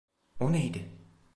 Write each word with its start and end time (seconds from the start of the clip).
O 0.39 0.51
neydi? 0.51 0.89